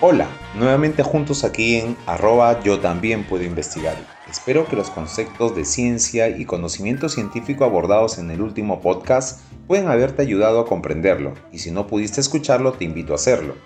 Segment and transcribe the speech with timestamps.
[0.00, 3.96] Hola, nuevamente juntos aquí en arroba yo también puedo investigar.
[4.30, 9.88] Espero que los conceptos de ciencia y conocimiento científico abordados en el último podcast puedan
[9.88, 13.56] haberte ayudado a comprenderlo y si no pudiste escucharlo te invito a hacerlo.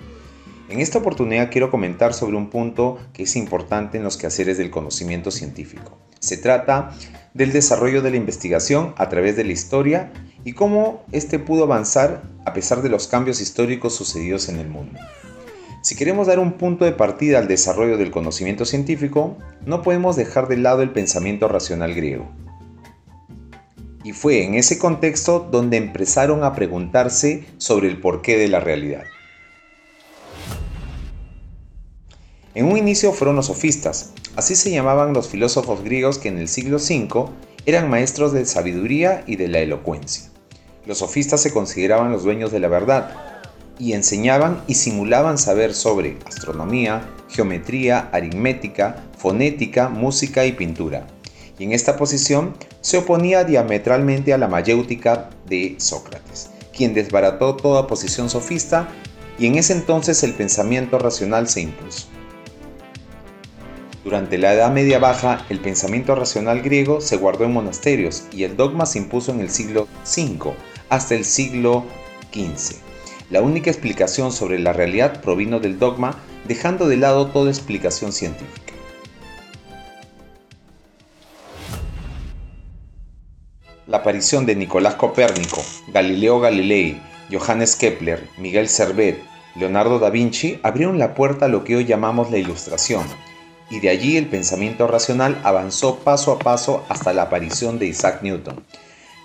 [0.71, 4.71] En esta oportunidad quiero comentar sobre un punto que es importante en los quehaceres del
[4.71, 5.99] conocimiento científico.
[6.19, 6.97] Se trata
[7.35, 10.11] del desarrollo de la investigación a través de la historia
[10.45, 14.99] y cómo éste pudo avanzar a pesar de los cambios históricos sucedidos en el mundo.
[15.83, 19.37] Si queremos dar un punto de partida al desarrollo del conocimiento científico,
[19.67, 22.31] no podemos dejar de lado el pensamiento racional griego.
[24.05, 29.03] Y fue en ese contexto donde empezaron a preguntarse sobre el porqué de la realidad.
[32.55, 36.47] En un inicio fueron los sofistas, así se llamaban los filósofos griegos que en el
[36.47, 37.31] siglo V
[37.67, 40.31] eran maestros de sabiduría y de la elocuencia.
[40.87, 43.32] Los sofistas se consideraban los dueños de la verdad,
[43.79, 51.07] y enseñaban y simulaban saber sobre astronomía, geometría, aritmética, fonética, música y pintura.
[51.59, 57.87] Y en esta posición se oponía diametralmente a la mayéutica de Sócrates, quien desbarató toda
[57.87, 58.89] posición sofista
[59.39, 62.07] y en ese entonces el pensamiento racional se impuso.
[64.05, 68.57] Durante la Edad Media Baja, el pensamiento racional griego se guardó en monasterios y el
[68.57, 70.55] dogma se impuso en el siglo V
[70.89, 71.85] hasta el siglo
[72.33, 72.92] XV.
[73.33, 78.75] La única explicación sobre la realidad provino del dogma, dejando de lado toda explicación científica.
[83.87, 85.63] La aparición de Nicolás Copérnico,
[85.95, 87.01] Galileo Galilei,
[87.33, 89.19] Johannes Kepler, Miguel Servet,
[89.57, 93.07] Leonardo da Vinci abrieron la puerta a lo que hoy llamamos la Ilustración,
[93.71, 98.23] y de allí el pensamiento racional avanzó paso a paso hasta la aparición de Isaac
[98.23, 98.63] Newton,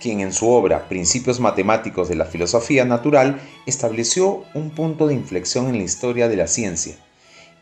[0.08, 5.68] quien en su obra Principios Matemáticos de la Filosofía Natural estableció un punto de inflexión
[5.68, 6.96] en la historia de la ciencia,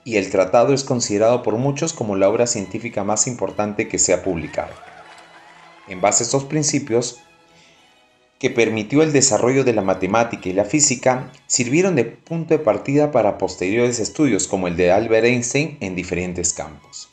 [0.04, 4.14] y el tratado es considerado por muchos como la obra científica más importante que se
[4.14, 4.76] ha publicado.
[5.88, 7.18] En base a estos principios,
[8.38, 13.12] que permitió el desarrollo de la matemática y la física, sirvieron de punto de partida
[13.12, 17.10] para posteriores estudios como el de Albert Einstein en diferentes campos.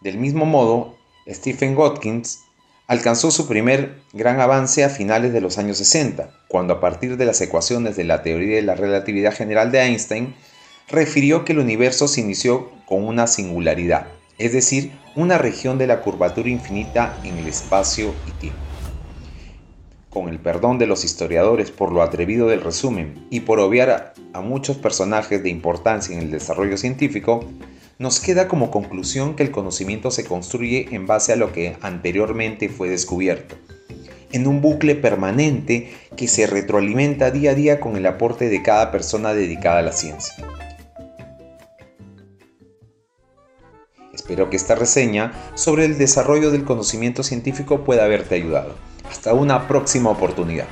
[0.00, 0.96] Del mismo modo,
[1.28, 2.44] Stephen Watkins
[2.90, 7.24] alcanzó su primer gran avance a finales de los años 60, cuando a partir de
[7.24, 10.34] las ecuaciones de la teoría de la relatividad general de Einstein,
[10.88, 14.08] refirió que el universo se inició con una singularidad,
[14.38, 18.58] es decir, una región de la curvatura infinita en el espacio y tiempo.
[20.08, 24.40] Con el perdón de los historiadores por lo atrevido del resumen y por obviar a,
[24.40, 27.44] muchos personajes de importancia en el desarrollo científico,
[28.00, 32.70] nos queda como conclusión que el conocimiento se construye en base a lo que anteriormente
[32.70, 33.56] fue descubierto,
[34.32, 38.90] en un bucle permanente que se retroalimenta día a día con el aporte de cada
[38.90, 40.34] persona dedicada a la ciencia.
[44.14, 48.76] Espero que esta reseña sobre el desarrollo del conocimiento científico pueda haberte ayudado.
[49.10, 50.68] Hasta una próxima oportunidad.